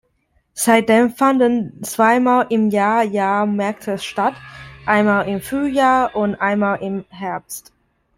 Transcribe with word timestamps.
Seitdem 0.55 1.11
fanden 1.11 1.83
zweimal 1.83 2.47
im 2.49 2.71
Jahr 2.71 3.03
Jahrmärkte 3.03 3.99
statt, 3.99 4.33
einmal 4.87 5.29
im 5.29 5.41
Frühjahr 5.41 6.15
und 6.15 6.33
einmal 6.33 6.81
im 6.81 7.05
Herbst. 7.09 7.71